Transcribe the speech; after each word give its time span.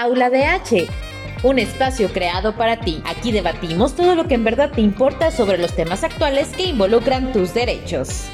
Aula 0.00 0.30
de 0.30 0.46
H, 0.46 0.86
un 1.42 1.58
espacio 1.58 2.10
creado 2.10 2.56
para 2.56 2.80
ti. 2.80 3.02
Aquí 3.04 3.32
debatimos 3.32 3.94
todo 3.94 4.14
lo 4.14 4.26
que 4.26 4.32
en 4.32 4.44
verdad 4.44 4.70
te 4.70 4.80
importa 4.80 5.30
sobre 5.30 5.58
los 5.58 5.76
temas 5.76 6.04
actuales 6.04 6.48
que 6.56 6.62
involucran 6.62 7.34
tus 7.34 7.52
derechos. 7.52 8.24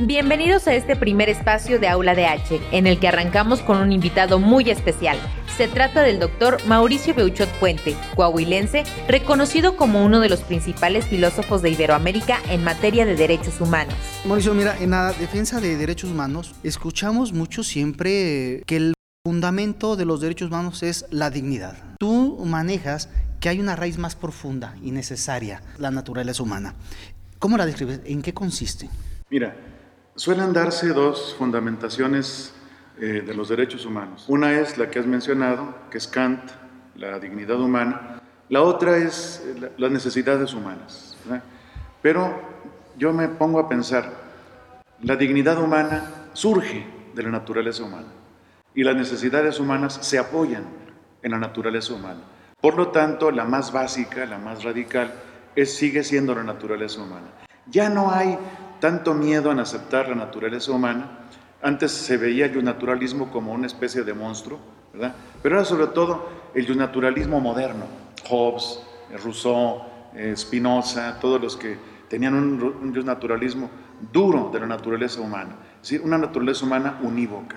Bienvenidos 0.00 0.68
a 0.68 0.74
este 0.74 0.96
primer 0.96 1.30
espacio 1.30 1.78
de 1.80 1.88
Aula 1.88 2.14
de 2.14 2.26
H, 2.26 2.60
en 2.72 2.86
el 2.86 2.98
que 2.98 3.08
arrancamos 3.08 3.60
con 3.60 3.78
un 3.78 3.90
invitado 3.90 4.38
muy 4.38 4.68
especial. 4.68 5.16
Se 5.56 5.66
trata 5.66 6.02
del 6.02 6.18
doctor 6.18 6.58
Mauricio 6.66 7.14
Beuchot 7.14 7.48
Puente, 7.58 7.96
coahuilense, 8.14 8.84
reconocido 9.08 9.78
como 9.78 10.04
uno 10.04 10.20
de 10.20 10.28
los 10.28 10.40
principales 10.42 11.06
filósofos 11.06 11.62
de 11.62 11.70
Iberoamérica 11.70 12.38
en 12.50 12.62
materia 12.64 13.06
de 13.06 13.16
derechos 13.16 13.62
humanos. 13.62 13.94
Mauricio, 14.26 14.52
mira, 14.52 14.76
en 14.78 14.90
la 14.90 15.14
defensa 15.14 15.58
de 15.58 15.78
derechos 15.78 16.10
humanos 16.10 16.54
escuchamos 16.62 17.32
mucho 17.32 17.62
siempre 17.62 18.62
que 18.66 18.76
el 18.76 18.94
fundamento 19.44 19.94
de 19.94 20.06
los 20.06 20.22
derechos 20.22 20.48
humanos 20.48 20.82
es 20.82 21.04
la 21.10 21.28
dignidad. 21.28 21.76
Tú 21.98 22.42
manejas 22.46 23.10
que 23.40 23.50
hay 23.50 23.60
una 23.60 23.76
raíz 23.76 23.98
más 23.98 24.16
profunda 24.16 24.74
y 24.80 24.90
necesaria, 24.90 25.60
la 25.76 25.90
naturaleza 25.90 26.42
humana. 26.42 26.74
¿Cómo 27.38 27.58
la 27.58 27.66
describes? 27.66 28.00
¿En 28.06 28.22
qué 28.22 28.32
consiste? 28.32 28.88
Mira, 29.28 29.54
suelen 30.14 30.54
darse 30.54 30.88
dos 30.94 31.34
fundamentaciones 31.36 32.54
eh, 32.98 33.22
de 33.26 33.34
los 33.34 33.50
derechos 33.50 33.84
humanos. 33.84 34.24
Una 34.28 34.58
es 34.58 34.78
la 34.78 34.88
que 34.88 34.98
has 34.98 35.06
mencionado, 35.06 35.74
que 35.90 35.98
es 35.98 36.08
Kant, 36.08 36.40
la 36.96 37.18
dignidad 37.18 37.60
humana. 37.60 38.22
La 38.48 38.62
otra 38.62 38.96
es 38.96 39.42
eh, 39.44 39.72
las 39.76 39.90
necesidades 39.90 40.54
humanas. 40.54 41.18
Pero 42.00 42.40
yo 42.96 43.12
me 43.12 43.28
pongo 43.28 43.58
a 43.58 43.68
pensar, 43.68 44.10
la 45.02 45.16
dignidad 45.16 45.62
humana 45.62 46.30
surge 46.32 46.86
de 47.14 47.22
la 47.22 47.28
naturaleza 47.28 47.84
humana 47.84 48.23
y 48.74 48.82
las 48.82 48.96
necesidades 48.96 49.60
humanas 49.60 49.98
se 50.02 50.18
apoyan 50.18 50.64
en 51.22 51.30
la 51.30 51.38
naturaleza 51.38 51.94
humana. 51.94 52.20
Por 52.60 52.76
lo 52.76 52.88
tanto, 52.88 53.30
la 53.30 53.44
más 53.44 53.72
básica, 53.72 54.26
la 54.26 54.38
más 54.38 54.64
radical, 54.64 55.12
es, 55.54 55.76
sigue 55.76 56.02
siendo 56.02 56.34
la 56.34 56.42
naturaleza 56.42 57.02
humana. 57.02 57.28
Ya 57.66 57.88
no 57.88 58.12
hay 58.12 58.38
tanto 58.80 59.14
miedo 59.14 59.52
en 59.52 59.60
aceptar 59.60 60.08
la 60.08 60.14
naturaleza 60.14 60.72
humana 60.72 61.24
antes 61.64 61.92
se 61.92 62.18
veía 62.18 62.44
el 62.44 62.62
naturalismo 62.62 63.30
como 63.30 63.50
una 63.54 63.66
especie 63.66 64.02
de 64.02 64.12
monstruo, 64.12 64.58
¿verdad? 64.92 65.14
Pero 65.42 65.56
era 65.56 65.64
sobre 65.64 65.86
todo 65.86 66.28
el 66.54 66.76
naturalismo 66.76 67.40
moderno. 67.40 67.86
Hobbes, 68.28 68.80
Rousseau, 69.24 69.80
eh, 70.14 70.34
Spinoza, 70.36 71.18
todos 71.20 71.40
los 71.40 71.56
que 71.56 71.78
tenían 72.10 72.34
un, 72.34 72.92
naturalismo 73.06 73.70
duro 74.12 74.50
de 74.52 74.60
la 74.60 74.66
naturaleza 74.66 75.22
humana. 75.22 75.56
Es 75.76 75.88
decir, 75.88 76.02
una 76.04 76.18
naturaleza 76.18 76.66
humana 76.66 76.98
unívoca. 77.02 77.56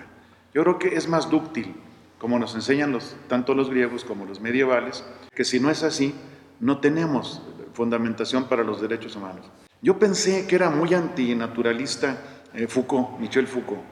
Yo 0.58 0.64
creo 0.64 0.80
que 0.80 0.96
es 0.96 1.08
más 1.08 1.30
dúctil, 1.30 1.76
como 2.18 2.40
nos 2.40 2.56
enseñan 2.56 2.98
tanto 3.28 3.54
los 3.54 3.70
griegos 3.70 4.04
como 4.04 4.26
los 4.26 4.42
medievales, 4.42 5.06
que 5.36 5.44
si 5.44 5.60
no 5.60 5.70
es 5.70 5.84
así, 5.84 6.16
no 6.60 6.80
tenemos 6.80 7.44
fundamentación 7.74 8.46
para 8.46 8.64
los 8.64 8.82
derechos 8.82 9.16
humanos. 9.16 9.46
Yo 9.84 10.00
pensé 10.00 10.48
que 10.48 10.56
era 10.56 10.72
muy 10.72 10.96
antinaturalista 10.96 12.18
eh, 12.56 12.66
Foucault, 12.66 13.20
Michel 13.20 13.46
Foucault, 13.46 13.84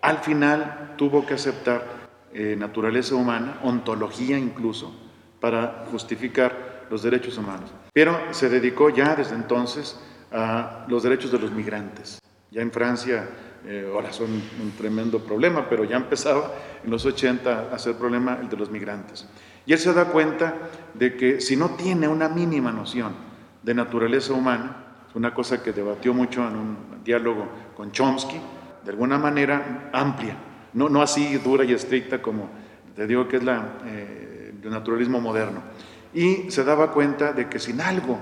al 0.00 0.16
final 0.20 0.94
tuvo 0.96 1.26
que 1.26 1.34
aceptar 1.34 1.84
eh, 2.32 2.56
naturaleza 2.58 3.14
humana, 3.14 3.60
ontología 3.62 4.38
incluso, 4.38 4.98
para 5.38 5.84
justificar 5.90 6.86
los 6.88 7.02
derechos 7.02 7.36
humanos. 7.36 7.70
Pero 7.92 8.18
se 8.30 8.48
dedicó 8.48 8.88
ya 8.88 9.14
desde 9.16 9.34
entonces 9.34 10.00
a 10.32 10.86
los 10.88 11.02
derechos 11.02 11.30
de 11.30 11.40
los 11.40 11.52
migrantes. 11.52 12.22
Ya 12.50 12.62
en 12.62 12.72
Francia, 12.72 13.28
eh, 13.64 13.90
ahora 13.92 14.12
son 14.12 14.30
un 14.32 14.72
tremendo 14.76 15.20
problema, 15.20 15.68
pero 15.68 15.84
ya 15.84 15.96
empezaba 15.96 16.52
en 16.84 16.90
los 16.90 17.04
80 17.04 17.70
a 17.72 17.78
ser 17.78 17.94
problema 17.96 18.38
el 18.40 18.48
de 18.48 18.56
los 18.56 18.70
migrantes. 18.70 19.26
Y 19.64 19.72
él 19.72 19.78
se 19.78 19.92
da 19.92 20.06
cuenta 20.06 20.54
de 20.94 21.16
que 21.16 21.40
si 21.40 21.56
no 21.56 21.70
tiene 21.70 22.08
una 22.08 22.28
mínima 22.28 22.72
noción 22.72 23.12
de 23.62 23.74
naturaleza 23.74 24.32
humana, 24.32 24.84
una 25.14 25.32
cosa 25.32 25.62
que 25.62 25.72
debatió 25.72 26.12
mucho 26.12 26.46
en 26.46 26.56
un 26.56 26.76
diálogo 27.04 27.48
con 27.76 27.90
Chomsky, 27.90 28.38
de 28.84 28.90
alguna 28.90 29.18
manera 29.18 29.90
amplia, 29.92 30.36
no, 30.74 30.88
no 30.88 31.02
así 31.02 31.38
dura 31.38 31.64
y 31.64 31.72
estricta 31.72 32.20
como 32.20 32.50
te 32.94 33.06
digo 33.06 33.28
que 33.28 33.36
es 33.36 33.44
la, 33.44 33.78
eh, 33.86 34.54
el 34.62 34.70
naturalismo 34.70 35.20
moderno. 35.20 35.60
Y 36.14 36.50
se 36.50 36.64
daba 36.64 36.92
cuenta 36.92 37.32
de 37.32 37.48
que 37.48 37.58
sin 37.58 37.80
algo 37.80 38.18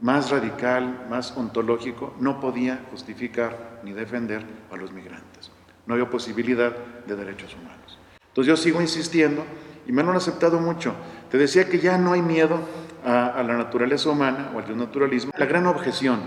más 0.00 0.30
radical, 0.30 1.06
más 1.08 1.36
ontológico, 1.36 2.14
no 2.20 2.40
podía 2.40 2.80
justificar 2.90 3.80
ni 3.82 3.92
defender 3.92 4.44
a 4.70 4.76
los 4.76 4.92
migrantes. 4.92 5.50
No 5.86 5.94
había 5.94 6.10
posibilidad 6.10 6.72
de 7.06 7.16
derechos 7.16 7.54
humanos. 7.54 7.98
Entonces 8.28 8.48
yo 8.48 8.56
sigo 8.56 8.80
insistiendo 8.80 9.44
y 9.86 9.92
me 9.92 10.02
han 10.02 10.08
aceptado 10.10 10.58
mucho. 10.58 10.94
Te 11.30 11.38
decía 11.38 11.68
que 11.68 11.78
ya 11.78 11.96
no 11.96 12.12
hay 12.12 12.22
miedo 12.22 12.60
a 13.04 13.42
la 13.46 13.56
naturaleza 13.56 14.10
humana 14.10 14.50
o 14.54 14.58
al 14.58 14.76
naturalismo. 14.76 15.32
La 15.36 15.46
gran 15.46 15.66
objeción 15.66 16.20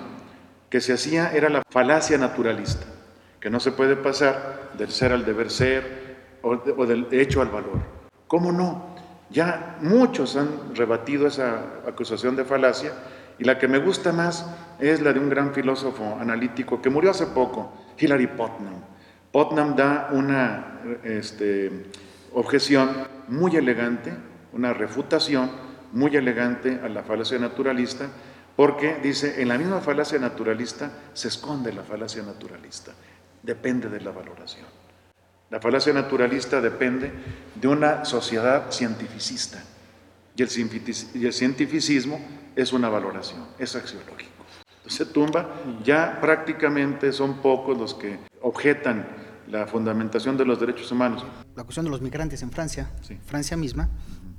que 0.70 0.80
se 0.80 0.94
hacía 0.94 1.32
era 1.34 1.50
la 1.50 1.62
falacia 1.70 2.18
naturalista 2.18 2.86
que 3.40 3.50
no 3.50 3.60
se 3.60 3.72
puede 3.72 3.96
pasar 3.96 4.72
del 4.78 4.92
ser 4.92 5.12
al 5.14 5.26
deber 5.26 5.50
ser 5.50 6.18
o, 6.42 6.56
del 6.86 7.08
hecho 7.12 7.42
al 7.42 7.50
valor. 7.50 7.80
¿Cómo 8.28 8.52
no? 8.52 8.96
Ya 9.30 9.78
muchos 9.82 10.36
han 10.36 10.76
rebatido 10.76 11.28
esa 11.28 11.64
acusación 11.88 12.36
de 12.36 12.46
falacia 12.46 12.94
y 13.40 13.46
la 13.46 13.58
que 13.58 13.68
me 13.68 13.80
gusta 13.80 14.12
más 14.12 14.46
es 14.80 15.02
la 15.02 15.14
de 15.14 15.20
un 15.20 15.30
gran 15.30 15.54
filósofo 15.54 16.18
analítico 16.20 16.82
que 16.82 16.90
murió 16.90 17.12
hace 17.12 17.28
poco, 17.28 17.74
Hilary 17.98 18.28
Putnam. 18.28 18.76
Putnam 19.32 19.76
da 19.76 20.10
una 20.12 20.82
este, 21.04 21.86
objeción 22.34 22.90
muy 23.30 23.56
elegante, 23.56 24.14
una 24.54 24.74
refutación 24.74 25.50
muy 25.94 26.16
elegante 26.16 26.80
a 26.84 26.90
la 26.90 27.04
falacia 27.04 27.40
naturalista, 27.40 28.08
porque 28.56 28.98
dice, 29.02 29.42
en 29.42 29.48
la 29.48 29.58
misma 29.58 29.80
falacia 29.80 30.20
naturalista 30.20 30.92
se 31.14 31.30
esconde 31.30 31.72
la 31.72 31.84
falacia 31.84 32.22
naturalista 32.24 32.92
depende 33.44 33.90
de 33.90 34.02
la 34.02 34.12
valoración. 34.12 34.66
La 35.50 35.60
falacia 35.60 35.94
naturalista 35.94 36.62
depende 36.62 37.12
de 37.56 37.68
una 37.68 38.06
sociedad 38.06 38.72
cientificista 38.72 39.64
y 40.36 40.44
el, 40.44 41.34
cientificismo 41.34 42.20
es 42.62 42.74
una 42.74 42.90
valoración, 42.90 43.46
es 43.58 43.76
axiológico. 43.76 44.32
Entonces 44.78 45.14
tumba, 45.14 45.56
ya 45.84 46.20
prácticamente 46.20 47.12
son 47.12 47.42
pocos 47.42 47.78
los 47.78 47.94
que 47.94 48.20
objetan 48.42 49.08
la 49.48 49.66
fundamentación 49.68 50.38
de 50.38 50.46
los 50.46 50.60
derechos 50.60 50.92
humanos. 50.92 51.26
La 51.56 51.64
cuestión 51.64 51.86
de 51.86 51.92
los 51.92 52.02
migrantes 52.02 52.42
en 52.42 52.52
Francia, 52.52 52.92
Francia 53.26 53.58
misma, 53.58 53.90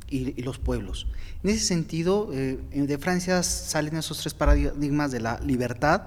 y, 0.08 0.42
los 0.42 0.58
pueblos. 0.58 1.06
En 1.42 1.50
ese 1.50 1.64
sentido, 1.64 2.30
eh, 2.32 2.58
de 2.72 2.98
Francia 2.98 3.42
salen 3.42 3.96
esos 3.96 4.18
tres 4.18 4.34
paradigmas 4.34 5.12
de 5.12 5.20
la 5.20 5.38
libertad, 5.40 6.02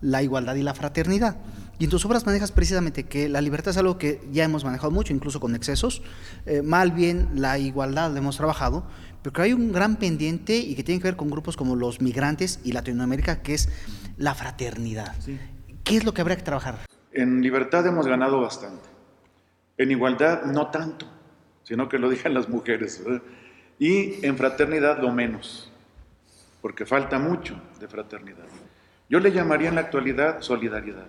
la 0.00 0.22
igualdad 0.22 0.54
y 0.54 0.62
la 0.62 0.74
fraternidad. 0.74 1.36
Y 1.78 1.84
en 1.84 1.90
tus 1.90 2.04
obras 2.04 2.24
manejas 2.24 2.52
precisamente 2.52 3.04
que 3.04 3.28
la 3.28 3.40
libertad 3.40 3.70
es 3.70 3.76
algo 3.76 3.98
que 3.98 4.20
ya 4.30 4.44
hemos 4.44 4.64
manejado 4.64 4.90
mucho, 4.90 5.12
incluso 5.12 5.40
con 5.40 5.54
excesos. 5.54 6.02
Eh, 6.46 6.62
mal 6.62 6.92
bien 6.92 7.30
la 7.34 7.58
igualdad 7.58 8.12
la 8.12 8.18
hemos 8.18 8.36
trabajado, 8.36 8.84
pero 9.22 9.32
que 9.32 9.42
hay 9.42 9.52
un 9.52 9.72
gran 9.72 9.96
pendiente 9.96 10.56
y 10.56 10.74
que 10.76 10.84
tiene 10.84 11.00
que 11.00 11.08
ver 11.08 11.16
con 11.16 11.30
grupos 11.30 11.56
como 11.56 11.74
los 11.74 12.00
migrantes 12.00 12.60
y 12.62 12.72
Latinoamérica, 12.72 13.42
que 13.42 13.54
es 13.54 13.68
la 14.16 14.34
fraternidad. 14.34 15.14
¿Qué 15.82 15.96
es 15.96 16.04
lo 16.04 16.14
que 16.14 16.20
habría 16.20 16.36
que 16.36 16.42
trabajar? 16.42 16.78
En 17.12 17.42
libertad 17.42 17.86
hemos 17.86 18.06
ganado 18.06 18.40
bastante. 18.40 18.88
En 19.76 19.90
igualdad 19.90 20.44
no 20.44 20.70
tanto, 20.70 21.06
sino 21.64 21.88
que 21.88 21.98
lo 21.98 22.08
digan 22.08 22.34
las 22.34 22.48
mujeres. 22.48 23.02
Y 23.78 24.24
en 24.24 24.36
fraternidad 24.36 25.00
lo 25.00 25.12
menos, 25.12 25.72
porque 26.62 26.86
falta 26.86 27.18
mucho 27.18 27.60
de 27.80 27.88
fraternidad. 27.88 28.46
Yo 29.08 29.18
le 29.18 29.32
llamaría 29.32 29.68
en 29.68 29.74
la 29.74 29.82
actualidad 29.82 30.40
solidaridad. 30.40 31.06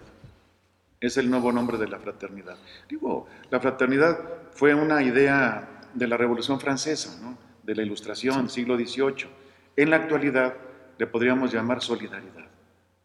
Es 0.99 1.17
el 1.17 1.29
nuevo 1.29 1.51
nombre 1.51 1.77
de 1.77 1.87
la 1.87 1.99
fraternidad. 1.99 2.57
Digo, 2.89 3.27
la 3.49 3.59
fraternidad 3.59 4.17
fue 4.51 4.73
una 4.73 5.03
idea 5.03 5.81
de 5.93 6.07
la 6.07 6.17
Revolución 6.17 6.59
Francesa, 6.59 7.19
de 7.63 7.75
la 7.75 7.83
Ilustración, 7.83 8.49
siglo 8.49 8.77
XVIII. 8.77 9.27
En 9.75 9.89
la 9.89 9.97
actualidad 9.97 10.55
le 10.97 11.07
podríamos 11.07 11.51
llamar 11.51 11.81
solidaridad. 11.81 12.45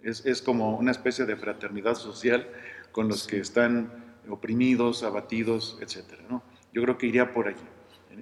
Es, 0.02 0.40
como 0.40 0.78
una 0.78 0.92
especie 0.92 1.26
de 1.26 1.36
fraternidad 1.36 1.94
social 1.94 2.48
con 2.90 3.08
los 3.08 3.26
que 3.26 3.38
están 3.38 3.92
oprimidos, 4.28 5.02
abatidos, 5.02 5.78
etc. 5.82 6.20
Yo 6.72 6.82
creo 6.82 6.96
que 6.96 7.06
iría 7.06 7.32
por 7.32 7.48
allí, 7.48 7.60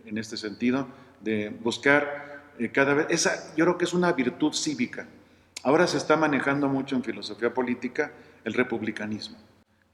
en, 0.04 0.18
este 0.18 0.36
sentido, 0.36 0.88
de 1.20 1.50
buscar 1.50 2.52
eh, 2.58 2.70
cada 2.70 2.94
vez, 2.94 3.06
esa, 3.10 3.54
yo 3.54 3.64
creo 3.64 3.78
que 3.78 3.84
es 3.84 3.92
una 3.92 4.12
virtud 4.12 4.52
cívica. 4.52 5.06
Ahora 5.62 5.86
se 5.86 5.98
está 5.98 6.16
manejando 6.16 6.68
mucho 6.68 6.96
en 6.96 7.04
filosofía 7.04 7.54
política 7.54 8.12
el 8.44 8.54
republicanismo. 8.54 9.38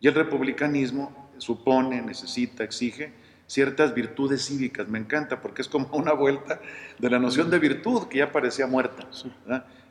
Y 0.00 0.08
el 0.08 0.14
republicanismo 0.14 1.31
supone, 1.38 2.02
necesita, 2.02 2.64
exige 2.64 3.12
ciertas 3.46 3.94
virtudes 3.94 4.46
cívicas. 4.46 4.88
Me 4.88 4.99
encanta 4.99 5.41
porque 5.41 5.62
es 5.62 5.69
como 5.69 5.88
una 5.93 6.12
vuelta 6.12 6.61
de 6.99 7.11
la 7.11 7.19
noción 7.19 7.50
de 7.50 7.58
virtud 7.58 8.08
que 8.08 8.19
ya 8.19 8.32
parecía 8.32 8.67
muerta. 8.67 9.08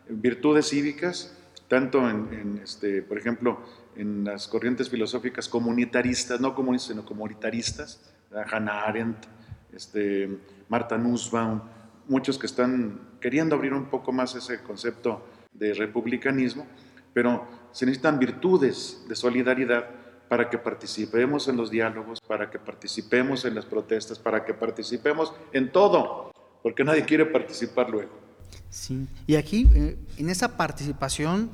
Virtudes 0.10 0.70
cívicas, 0.70 1.38
tanto 1.68 2.10
en, 2.10 2.60
este, 2.64 3.02
por 3.02 3.18
ejemplo, 3.18 3.62
en 3.96 4.24
las 4.24 4.48
corrientes 4.48 4.90
filosóficas 4.90 5.48
comunitaristas, 5.48 6.40
no 6.40 6.56
comunistas, 6.56 6.92
sino 6.92 7.06
comunitaristas, 7.06 8.14
Hannah 8.52 8.84
Arendt, 8.84 9.26
este, 9.74 10.30
Marta 10.70 10.98
Nussbaum, 10.98 11.62
muchos 12.08 12.38
que 12.38 12.48
están 12.48 13.00
queriendo 13.22 13.56
abrir 13.56 13.74
un 13.74 13.86
poco 13.86 14.12
más 14.12 14.36
ese 14.36 14.62
concepto 14.62 15.26
de 15.54 15.74
republicanismo, 15.74 16.68
pero 17.14 17.48
se 17.74 17.86
necesitan 17.86 18.20
virtudes 18.20 19.04
de 19.10 19.16
solidaridad 19.16 19.90
para 20.30 20.50
que 20.50 20.58
participemos 20.58 21.48
en 21.48 21.58
los 21.58 21.70
diálogos, 21.70 22.22
para 22.22 22.50
que 22.50 22.60
participemos 22.60 23.46
en 23.46 23.56
las 23.56 23.66
protestas, 23.66 24.18
para 24.18 24.46
que 24.46 24.54
participemos 24.54 25.34
en 25.52 25.72
todo, 25.72 26.32
porque 26.62 26.84
nadie 26.84 27.04
quiere 27.04 27.26
participar 27.26 27.90
luego. 27.90 28.12
Sí, 28.70 29.08
y 29.28 29.36
aquí 29.36 29.68
eh, 29.76 29.98
en 30.18 30.30
esa 30.30 30.56
participación 30.56 31.50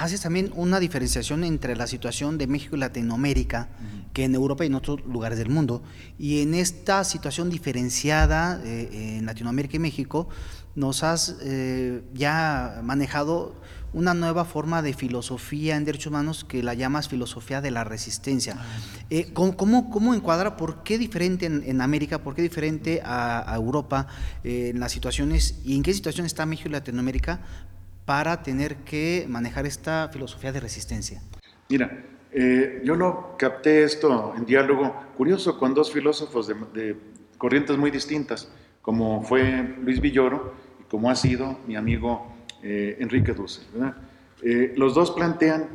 haces 0.00 0.22
también 0.22 0.50
una 0.56 0.80
diferenciación 0.80 1.44
entre 1.44 1.76
la 1.76 1.86
situación 1.86 2.38
de 2.38 2.46
México 2.46 2.74
y 2.74 2.78
Latinoamérica, 2.78 3.68
que 4.14 4.24
en 4.24 4.34
Europa 4.34 4.64
y 4.64 4.68
en 4.68 4.74
otros 4.74 5.04
lugares 5.04 5.36
del 5.36 5.50
mundo. 5.50 5.82
Y 6.18 6.40
en 6.40 6.54
esta 6.54 7.04
situación 7.04 7.50
diferenciada 7.50 8.62
eh, 8.64 9.18
en 9.18 9.26
Latinoamérica 9.26 9.76
y 9.76 9.78
México, 9.78 10.26
nos 10.74 11.02
has 11.02 11.36
eh, 11.42 12.02
ya 12.14 12.80
manejado 12.82 13.54
una 13.92 14.14
nueva 14.14 14.46
forma 14.46 14.80
de 14.80 14.94
filosofía 14.94 15.76
en 15.76 15.84
derechos 15.84 16.06
humanos 16.06 16.44
que 16.44 16.62
la 16.62 16.72
llamas 16.72 17.08
filosofía 17.08 17.60
de 17.60 17.70
la 17.70 17.84
resistencia. 17.84 18.56
Ah, 18.58 19.04
eh, 19.10 19.34
¿cómo, 19.34 20.14
encuadra, 20.14 20.56
por 20.56 20.82
qué 20.82 20.96
diferente 20.96 21.44
en, 21.44 21.80
América, 21.82 22.22
por 22.22 22.34
qué 22.34 22.40
diferente 22.40 23.02
a, 23.04 23.52
Europa 23.54 24.06
en 24.44 24.80
las 24.80 24.92
situaciones 24.92 25.60
y 25.62 25.76
en 25.76 25.82
qué 25.82 25.92
situación 25.92 26.24
está 26.24 26.46
México 26.46 26.70
y 26.70 26.72
Latinoamérica 26.72 27.40
para 28.04 28.42
tener 28.42 28.76
que 28.76 29.26
manejar 29.28 29.66
esta 29.66 30.08
filosofía 30.12 30.52
de 30.52 30.60
resistencia? 30.60 31.22
Mira, 31.68 32.04
eh, 32.32 32.80
yo 32.84 32.94
lo 32.94 33.36
capté 33.36 33.82
esto 33.82 34.34
en 34.36 34.44
diálogo 34.44 34.94
curioso 35.16 35.58
con 35.58 35.74
dos 35.74 35.92
filósofos 35.92 36.46
de, 36.46 36.96
corrientes 37.38 37.76
muy 37.76 37.90
distintas, 37.90 38.52
como 38.82 39.22
fue 39.22 39.76
Luis 39.82 40.00
Villoro 40.00 40.54
y 40.80 40.84
como 40.84 41.10
ha 41.10 41.16
sido 41.16 41.58
mi 41.66 41.76
amigo 41.76 42.34
eh, 42.62 42.96
Enrique 43.00 43.32
Dussel. 43.32 43.64
Eh, 44.42 44.74
los 44.76 44.94
dos 44.94 45.10
plantean 45.10 45.68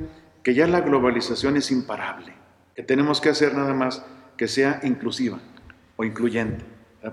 que 0.44 0.54
ya 0.54 0.68
la 0.68 0.82
globalización 0.82 1.58
es 1.58 1.72
imparable, 1.72 2.34
que 2.76 2.84
tenemos 2.84 3.20
que 3.20 3.30
hacer 3.30 3.56
nada 3.56 3.74
más 3.74 4.06
que 4.38 4.48
sea 4.48 4.80
inclusiva 4.84 5.40
o 5.96 6.04
incluyente, 6.04 6.64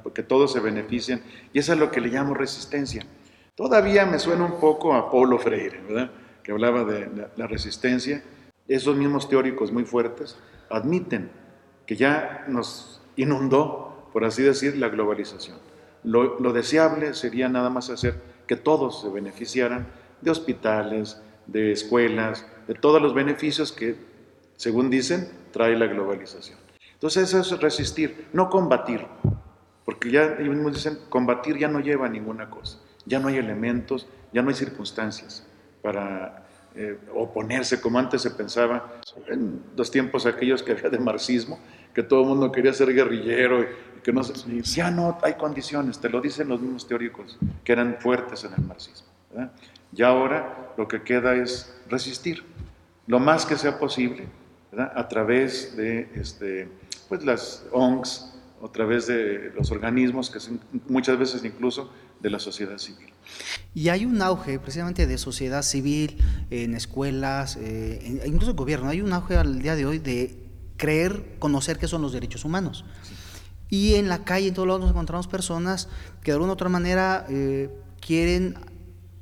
porque 0.03 0.23
todos 0.23 0.53
se 0.53 0.61
beneficien, 0.61 1.23
y 1.53 1.59
eso 1.59 1.73
es 1.73 1.79
lo 1.79 1.91
que 1.91 2.01
le 2.01 2.09
llamo 2.09 2.35
resistencia. 2.35 3.07
Todavía 3.55 4.07
me 4.07 4.19
suena 4.19 4.45
un 4.45 4.59
poco 4.59 4.95
a 4.95 5.11
Paulo 5.11 5.39
Freire, 5.39 5.83
¿verdad? 5.83 6.11
que 6.43 6.53
hablaba 6.53 6.85
de 6.85 7.29
la, 7.37 7.47
resistencia. 7.47 8.23
Esos 8.69 8.97
mismos 8.97 9.29
teóricos 9.29 9.73
muy 9.73 9.85
fuertes 9.85 10.39
admiten 10.71 11.31
que 11.87 11.97
ya 11.97 12.45
nos 12.49 13.03
inundó, 13.17 14.09
por 14.13 14.25
así 14.25 14.43
decir, 14.43 14.77
la 14.77 14.89
globalización. 14.89 15.59
Lo, 16.05 16.41
lo, 16.41 16.53
deseable 16.53 17.15
sería 17.15 17.49
nada 17.49 17.71
más 17.71 17.91
hacer 17.91 18.21
que 18.47 18.57
todos 18.57 19.03
se 19.03 19.09
beneficiaran 19.09 19.87
de 20.21 20.31
hospitales, 20.31 21.21
de 21.47 21.73
escuelas, 21.73 22.47
de 22.67 22.75
todos 22.75 23.01
los 23.01 23.15
beneficios 23.15 23.71
que, 23.73 23.97
según 24.57 24.91
dicen, 24.91 25.29
trae 25.53 25.77
la 25.77 25.87
globalización. 25.87 26.59
Entonces 26.95 27.35
eso 27.35 27.55
es 27.55 27.61
resistir, 27.61 28.29
no 28.33 28.49
combatir, 28.49 29.07
porque 29.85 30.11
ya 30.11 30.37
ellos 30.39 30.55
mismos 30.55 30.75
dicen, 30.75 30.99
combatir 31.09 31.59
ya 31.59 31.69
no 31.69 31.81
lleva 31.81 32.07
a 32.07 32.09
ninguna 32.09 32.49
cosa. 32.49 32.79
Ya 33.07 33.19
no 33.19 33.29
hay 33.29 33.37
elementos, 33.37 34.07
ya 34.33 34.43
no 34.43 34.49
hay 34.49 34.55
circunstancias 34.55 35.47
para 35.83 36.47
eh, 36.75 36.99
oponerse 37.15 37.81
como 37.81 37.99
antes 37.99 38.23
se 38.23 38.31
pensaba. 38.31 39.01
En 39.27 39.63
los 39.77 39.91
tiempos 39.91 40.27
aquellos 40.27 40.63
que 40.63 40.73
había 40.73 40.89
de 40.89 40.99
marxismo, 40.99 41.59
que 41.95 42.03
todo 42.03 42.23
el 42.23 42.29
mundo 42.29 42.51
quería 42.51 42.73
ser 42.73 42.95
guerrillero 42.95 43.63
y, 43.63 43.67
que 44.03 44.13
no 44.13 44.23
ya 44.63 44.91
no 44.91 45.19
hay 45.23 45.35
condiciones, 45.35 46.01
te 46.01 46.09
lo 46.09 46.21
dicen 46.21 46.49
los 46.49 46.61
mismos 46.61 46.89
teóricos 46.89 47.39
que 47.63 47.73
eran 47.73 47.99
fuertes 48.01 48.43
en 48.45 48.53
el 48.55 48.63
marxismo. 48.63 49.07
Ya 49.93 50.09
ahora 50.09 50.73
lo 50.77 50.89
que 50.89 51.03
queda 51.03 51.35
es 51.35 51.73
resistir 51.89 52.43
lo 53.07 53.21
más 53.21 53.47
que 53.47 53.57
sea 53.57 53.79
posible 53.79 54.27
a 54.77 55.07
través 55.09 55.77
de 55.77 56.09
este, 56.15 56.69
pues 57.09 57.25
las 57.25 57.65
ONGs, 57.73 58.35
a 58.65 58.73
través 58.73 59.07
de 59.07 59.53
los 59.55 59.71
organismos 59.71 60.31
que 60.31 60.39
muchas 60.89 61.19
veces 61.19 61.45
incluso 61.45 61.93
de 62.23 62.31
la 62.31 62.39
sociedad 62.39 62.79
civil. 62.79 63.13
Y 63.75 63.89
hay 63.89 64.05
un 64.05 64.21
auge 64.23 64.59
precisamente 64.59 65.07
de 65.07 65.19
sociedad 65.19 65.63
civil 65.63 66.19
en 66.51 66.75
escuelas, 66.75 67.57
eh, 67.61 68.23
incluso 68.27 68.51
en 68.51 68.57
gobierno, 68.57 68.89
hay 68.89 69.01
un 69.01 69.13
auge 69.13 69.37
al 69.37 69.61
día 69.61 69.75
de 69.75 69.87
hoy 69.87 69.99
de 69.99 70.39
creer, 70.77 71.37
conocer 71.39 71.79
qué 71.79 71.89
son 71.89 72.03
los 72.03 72.13
derechos 72.13 72.45
humanos. 72.45 72.85
Y 73.69 73.95
en 73.95 74.09
la 74.09 74.25
calle, 74.25 74.49
en 74.49 74.55
todos 74.55 74.69
lados 74.69 74.83
nos 74.83 74.91
encontramos 74.91 75.27
personas 75.27 75.89
que 76.23 76.31
de 76.31 76.35
alguna 76.35 76.53
u 76.53 76.55
otra 76.55 76.69
manera 76.69 77.27
eh, 77.29 77.71
quieren 78.01 78.57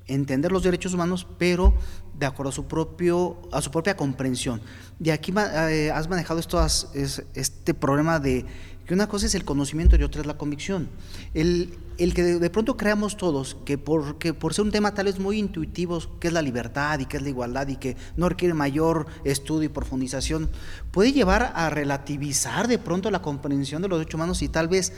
entender 0.07 0.51
los 0.51 0.65
derechos 0.65 0.93
humanos, 0.93 1.27
pero 1.39 1.75
de 2.21 2.27
acuerdo 2.27 2.51
a 2.51 2.53
su, 2.53 2.67
propio, 2.67 3.39
a 3.51 3.63
su 3.63 3.71
propia 3.71 3.97
comprensión. 3.97 4.61
Y 5.03 5.09
aquí 5.09 5.33
eh, 5.37 5.91
has 5.93 6.09
manejado 6.09 6.39
esto, 6.39 6.63
este 6.63 7.75
problema 7.75 8.21
de 8.21 8.45
que 8.87 8.93
una 8.93 9.09
cosa 9.09 9.25
es 9.25 9.35
el 9.35 9.45
conocimiento 9.45 9.97
y 9.97 10.03
otra 10.03 10.21
es 10.21 10.27
la 10.27 10.37
convicción. 10.37 10.91
El, 11.33 11.79
el 11.97 12.13
que 12.13 12.23
de, 12.23 12.51
pronto 12.51 12.77
creamos 12.77 13.17
todos 13.17 13.57
que, 13.65 13.79
porque 13.79 14.35
por 14.35 14.53
ser 14.53 14.67
un 14.67 14.71
tema 14.71 14.93
tal 14.93 15.07
vez 15.07 15.19
muy 15.19 15.39
intuitivo, 15.39 15.99
que 16.21 16.29
es 16.29 16.35
la 16.35 16.43
libertad 16.43 16.99
y 16.99 17.07
que 17.07 17.17
es 17.17 17.23
la 17.23 17.31
igualdad 17.31 17.69
y 17.69 17.77
que 17.77 17.97
no 18.19 18.29
requiere 18.29 18.53
mayor 18.53 19.07
estudio 19.25 19.65
y 19.65 19.73
profundización, 19.73 20.51
puede 20.91 21.13
llevar 21.13 21.53
a 21.55 21.71
relativizar 21.71 22.69
de 22.69 22.77
pronto 22.77 23.11
la 23.11 23.23
comprensión 23.23 23.81
de 23.81 23.89
los 23.89 23.99
derechos 23.99 24.17
humanos 24.17 24.43
y 24.43 24.49
tal 24.49 24.69
vez 24.69 24.93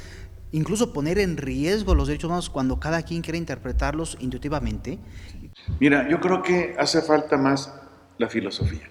incluso 0.52 0.92
poner 0.92 1.18
en 1.18 1.36
riesgo 1.36 1.94
los 1.94 2.08
derechos 2.08 2.28
humanos 2.28 2.50
cuando 2.50 2.78
cada 2.78 3.02
quien 3.02 3.22
quiere 3.22 3.38
interpretarlos 3.38 4.16
intuitivamente? 4.20 4.98
Mira, 5.80 6.08
yo 6.08 6.20
creo 6.20 6.42
que 6.42 6.74
hace 6.78 7.02
falta 7.02 7.36
más 7.36 7.74
la 8.18 8.28
filosofía. 8.28 8.88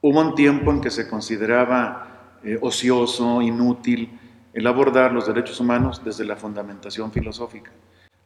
Hubo 0.00 0.20
un 0.20 0.34
tiempo 0.34 0.70
en 0.70 0.80
que 0.80 0.90
se 0.90 1.08
consideraba 1.08 2.38
eh, 2.44 2.58
ocioso, 2.60 3.42
inútil, 3.42 4.18
el 4.52 4.66
abordar 4.66 5.12
los 5.12 5.26
derechos 5.26 5.58
humanos 5.60 6.02
desde 6.04 6.24
la 6.24 6.36
fundamentación 6.36 7.10
filosófica. 7.10 7.70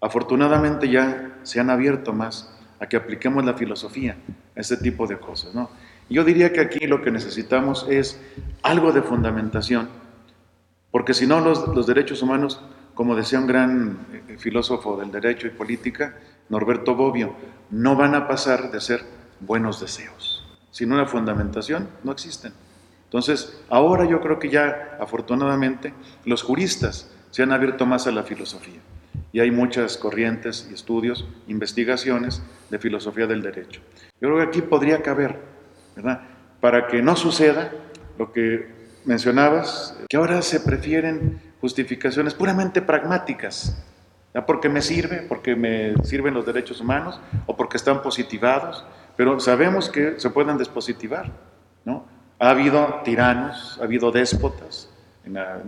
Afortunadamente 0.01 0.89
ya 0.91 1.39
se 1.43 1.61
han 1.61 1.71
abierto 1.71 2.13
más 2.13 2.53
a 2.81 2.87
que 2.87 2.97
apliquemos 2.97 3.45
la 3.45 3.55
filosofía 3.55 4.17
a 4.57 4.61
este 4.61 4.77
tipo 4.77 5.07
de 5.07 5.19
cosas. 5.19 5.55
¿no? 5.55 5.71
Yo 6.11 6.25
diría 6.25 6.53
que 6.53 6.61
aquí 6.61 6.87
lo 6.87 7.01
que 7.01 7.11
necesitamos 7.11 7.87
es 7.89 8.21
algo 8.63 8.93
de 8.93 9.03
fundamentación, 9.03 9.89
porque 10.93 11.15
si 11.15 11.27
no 11.27 11.41
los, 11.41 11.87
derechos 11.87 12.23
humanos, 12.23 12.61
como 12.95 13.17
decía 13.17 13.41
un 13.41 13.47
gran 13.47 14.07
eh, 14.13 14.37
filósofo 14.39 14.99
del 14.99 15.11
derecho 15.11 15.47
y 15.47 15.51
política, 15.51 16.15
Norberto 16.51 16.95
Bobbio, 16.95 17.35
no 17.71 17.97
van 17.97 18.15
a 18.15 18.29
pasar 18.29 18.71
de 18.71 18.81
ser 18.81 19.03
buenos 19.41 19.81
deseos. 19.81 20.47
Sin 20.71 20.93
una 20.93 21.07
fundamentación 21.07 21.89
no 22.05 22.13
existen. 22.13 22.53
Entonces, 23.05 23.59
ahora 23.71 24.05
yo 24.05 24.21
creo 24.21 24.39
que 24.39 24.51
ya, 24.51 24.99
afortunadamente, 25.01 25.95
los 26.27 26.43
juristas 26.43 27.11
se 27.31 27.43
han 27.43 27.53
abierto 27.53 27.87
más 27.87 28.07
a 28.07 28.13
la 28.13 28.23
filosofía. 28.23 28.81
Y 29.33 29.41
hay 29.41 29.51
muchas 29.51 29.97
corrientes 29.97 30.69
y 30.71 30.75
estudios, 30.75 31.27
investigaciones 31.49 32.43
de 32.69 32.79
filosofía 32.79 33.27
del 33.27 33.41
derecho. 33.41 33.81
Yo 34.21 34.29
creo 34.29 34.37
que 34.37 34.43
aquí 34.43 34.61
podría 34.61 35.01
caber, 35.01 35.41
¿verdad? 35.97 36.21
Para 36.61 36.87
que 36.87 37.01
no 37.01 37.17
suceda 37.17 37.73
lo 38.19 38.31
que 38.31 38.82
mencionabas, 39.05 39.97
que 40.09 40.17
ahora 40.17 40.43
se 40.43 40.61
prefieren 40.61 41.41
justificaciones 41.61 42.35
puramente 42.35 42.83
pragmáticas, 42.83 43.77
¿ya? 44.35 44.45
porque 44.47 44.69
me 44.69 44.83
sirve, 44.83 45.25
porque 45.29 45.55
me 45.57 45.95
sirven 46.05 46.35
los 46.35 46.47
derechos 46.47 46.81
humanos 46.81 47.21
o 47.47 47.57
porque 47.57 47.77
están 47.77 48.03
positivados, 48.03 48.85
pero 49.17 49.39
sabemos 49.41 49.89
que 49.89 50.19
se 50.19 50.31
pueden 50.31 50.59
despositivar, 50.59 51.31
¿no? 51.85 52.07
Ha 52.39 52.51
habido 52.51 53.03
tiranos, 53.05 53.79
ha 53.81 53.85
habido 53.85 54.11
déspotas, 54.11 54.89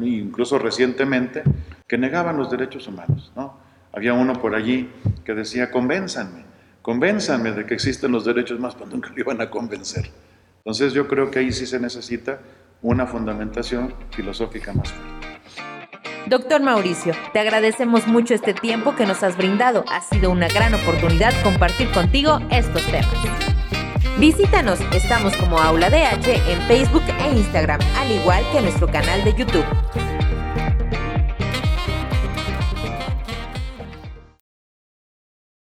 incluso 0.00 0.58
recientemente, 0.58 1.44
que 1.86 1.98
negaban 1.98 2.36
los 2.36 2.50
derechos 2.50 2.88
humanos. 2.88 3.30
¿no? 3.36 3.56
Había 3.92 4.12
uno 4.14 4.32
por 4.40 4.56
allí 4.56 4.90
que 5.24 5.34
decía, 5.34 5.70
convénzanme, 5.70 6.44
convénzanme 6.82 7.52
de 7.52 7.64
que 7.64 7.74
existen 7.74 8.10
los 8.10 8.24
derechos 8.24 8.58
más, 8.58 8.74
cuando 8.74 8.96
nunca 8.96 9.10
le 9.10 9.20
iban 9.20 9.40
a 9.40 9.50
convencer. 9.50 10.10
Entonces 10.58 10.92
yo 10.92 11.06
creo 11.06 11.30
que 11.30 11.38
ahí 11.38 11.52
sí 11.52 11.66
se 11.66 11.78
necesita 11.78 12.40
una 12.84 13.06
fundamentación 13.06 13.92
filosófica 14.10 14.72
más 14.72 14.92
fuerte. 14.92 15.14
Doctor 16.26 16.62
Mauricio, 16.62 17.12
te 17.32 17.40
agradecemos 17.40 18.06
mucho 18.06 18.34
este 18.34 18.54
tiempo 18.54 18.94
que 18.94 19.06
nos 19.06 19.22
has 19.22 19.36
brindado. 19.36 19.84
Ha 19.90 20.00
sido 20.00 20.30
una 20.30 20.48
gran 20.48 20.72
oportunidad 20.74 21.32
compartir 21.42 21.90
contigo 21.90 22.40
estos 22.50 22.82
temas. 22.86 23.08
Visítanos, 24.18 24.80
estamos 24.92 25.36
como 25.36 25.58
Aula 25.58 25.90
DH 25.90 26.28
en 26.50 26.60
Facebook 26.62 27.02
e 27.24 27.36
Instagram, 27.36 27.80
al 27.98 28.10
igual 28.12 28.44
que 28.52 28.60
nuestro 28.60 28.86
canal 28.86 29.24
de 29.24 29.34
YouTube. 29.34 30.13